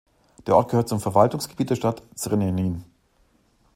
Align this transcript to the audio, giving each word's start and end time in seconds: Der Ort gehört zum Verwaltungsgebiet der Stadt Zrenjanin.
Der 0.47 0.55
Ort 0.55 0.71
gehört 0.71 0.89
zum 0.89 0.99
Verwaltungsgebiet 0.99 1.69
der 1.69 1.75
Stadt 1.75 2.01
Zrenjanin. 2.15 2.83